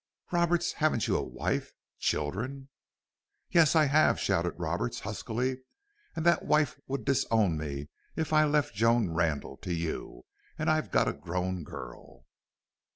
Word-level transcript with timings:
"Roberts, 0.31 0.71
haven't 0.73 1.07
you 1.07 1.15
a 1.15 1.21
wife 1.21 1.73
children?" 1.99 2.69
"Yes, 3.51 3.75
I 3.75 3.85
have," 3.85 4.19
shouted 4.19 4.53
Roberts, 4.57 5.01
huskily. 5.01 5.59
"An' 6.15 6.23
that 6.23 6.43
wife 6.43 6.79
would 6.87 7.05
disown 7.05 7.55
me 7.55 7.87
if 8.15 8.33
I 8.33 8.45
left 8.45 8.73
Joan 8.73 9.11
Randle 9.11 9.57
to 9.57 9.71
you. 9.75 10.23
An' 10.57 10.69
I've 10.69 10.89
got 10.89 11.07
a 11.07 11.13
grown 11.13 11.63
girl. 11.63 12.25